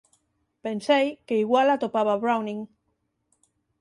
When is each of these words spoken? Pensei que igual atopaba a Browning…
Pensei 0.65 1.05
que 1.27 1.41
igual 1.45 1.67
atopaba 1.69 2.11
a 2.15 2.21
Browning… 2.23 2.61